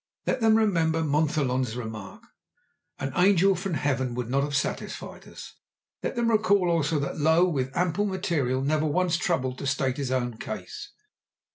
[0.25, 2.23] Let them remember Montholon's remark:
[2.97, 5.53] "An angel from heaven would not have satisfied us."
[6.01, 10.09] Let them recall also that Lowe with ample material never once troubled to state his
[10.09, 10.89] own case.